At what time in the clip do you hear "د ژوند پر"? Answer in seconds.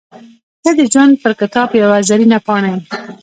0.77-1.31